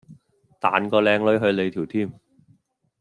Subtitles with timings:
[0.59, 2.13] 彈個靚女去你條 Team